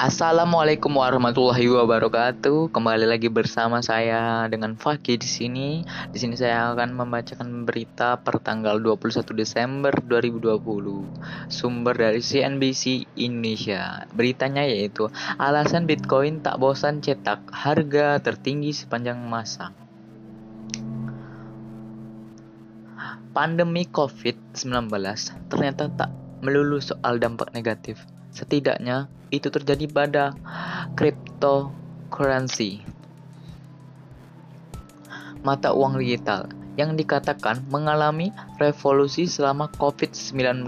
[0.00, 2.72] Assalamualaikum warahmatullahi wabarakatuh.
[2.72, 5.68] Kembali lagi bersama saya dengan Fakih di sini.
[6.08, 10.56] Di sini saya akan membacakan berita per tanggal 21 Desember 2020.
[11.52, 14.08] Sumber dari CNBC Indonesia.
[14.16, 19.79] Beritanya yaitu alasan Bitcoin tak bosan cetak harga tertinggi sepanjang masa.
[23.30, 24.90] Pandemi COVID-19
[25.50, 26.10] ternyata tak
[26.40, 30.24] melulu soal dampak negatif Setidaknya itu terjadi pada
[30.94, 32.82] cryptocurrency,
[35.42, 36.46] mata uang digital
[36.78, 38.30] yang dikatakan mengalami
[38.62, 40.62] revolusi selama COVID-19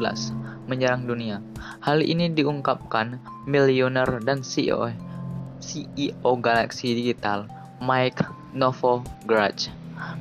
[0.66, 1.38] menyerang dunia.
[1.86, 4.90] Hal ini diungkapkan miliuner dan CEO
[5.62, 7.46] CEO Galaxy Digital,
[7.78, 9.70] Mike Novogratz.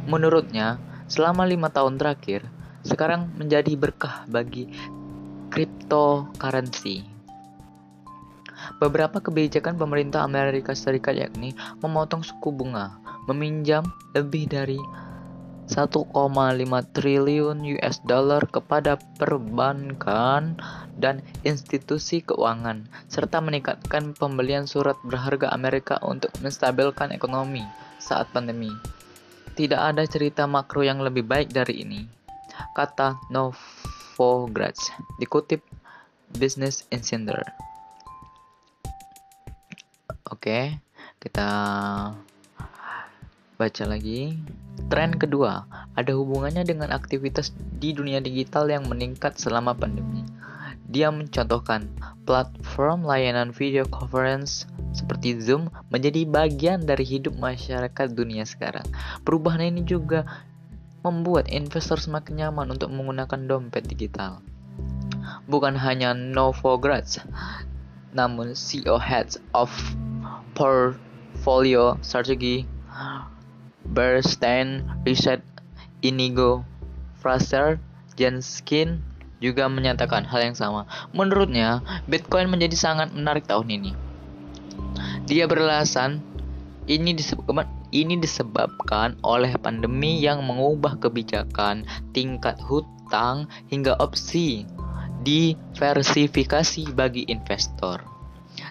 [0.06, 0.78] Menurutnya,
[1.12, 2.48] selama lima tahun terakhir,
[2.88, 4.72] sekarang menjadi berkah bagi
[5.52, 7.04] cryptocurrency.
[8.80, 11.52] Beberapa kebijakan pemerintah Amerika Serikat yakni
[11.84, 12.96] memotong suku bunga,
[13.28, 13.84] meminjam
[14.16, 14.80] lebih dari
[15.68, 16.16] 1,5
[16.96, 20.56] triliun US dollar kepada perbankan
[20.96, 27.64] dan institusi keuangan, serta meningkatkan pembelian surat berharga Amerika untuk menstabilkan ekonomi
[28.00, 29.01] saat pandemi.
[29.52, 32.02] Tidak ada cerita makro yang lebih baik dari ini,
[32.74, 35.62] kata Novogratz, dikutip
[36.32, 37.44] Business Insider.
[40.32, 40.80] Oke,
[41.20, 41.48] kita
[43.60, 44.40] baca lagi.
[44.90, 50.26] Tren kedua, ada hubungannya dengan aktivitas di dunia digital yang meningkat selama pandemi.
[50.92, 51.88] Dia mencontohkan
[52.28, 58.84] platform layanan video conference seperti Zoom menjadi bagian dari hidup masyarakat dunia sekarang.
[59.24, 60.28] Perubahan ini juga
[61.02, 64.44] membuat investor semakin nyaman untuk menggunakan dompet digital.
[65.48, 67.24] Bukan hanya Novogratz,
[68.12, 69.72] namun CEO heads of
[70.54, 72.68] portfolio strategi
[73.88, 75.44] Bernstein Research
[76.04, 76.68] Inigo
[77.18, 77.80] Fraser
[78.20, 79.11] Jenskin
[79.42, 80.88] juga menyatakan hal yang sama.
[81.12, 83.92] Menurutnya, Bitcoin menjadi sangat menarik tahun ini.
[85.26, 86.22] Dia beralasan
[86.86, 91.84] ini disebabkan ini disebabkan oleh pandemi yang mengubah kebijakan,
[92.16, 94.64] tingkat hutang hingga opsi
[95.22, 98.02] diversifikasi bagi investor.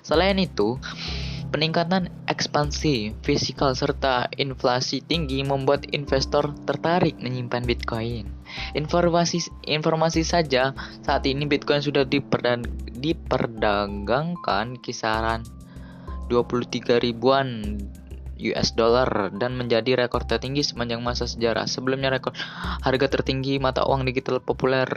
[0.01, 0.81] Selain itu,
[1.51, 8.31] Peningkatan ekspansi fisikal serta inflasi tinggi membuat investor tertarik menyimpan Bitcoin.
[8.79, 10.71] Informasi informasi saja
[11.03, 15.43] saat ini Bitcoin sudah diperdagangkan kisaran
[16.31, 17.83] 23 ribuan
[18.41, 21.67] US dollar dan menjadi rekor tertinggi sepanjang masa sejarah.
[21.67, 22.33] Sebelumnya rekor
[22.81, 24.89] harga tertinggi mata uang digital populer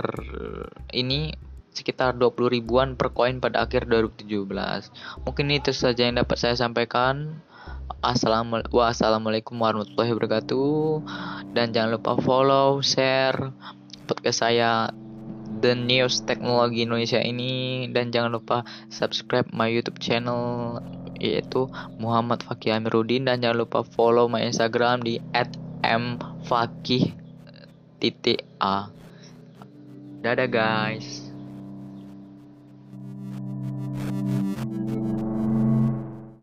[0.93, 1.33] ini
[1.73, 4.29] sekitar 20 ribuan per koin pada akhir 2017.
[5.25, 7.41] Mungkin itu saja yang dapat saya sampaikan.
[8.03, 11.03] Assalamualaikum warahmatullahi wabarakatuh
[11.55, 13.51] dan jangan lupa follow, share
[14.07, 14.91] podcast saya
[15.63, 20.83] The News Teknologi Indonesia ini dan jangan lupa subscribe my YouTube channel
[21.15, 25.23] yaitu Muhammad Fakih Amiruddin dan jangan lupa follow my Instagram di
[25.79, 27.15] @mfakih.a.
[30.23, 31.22] Dadah guys.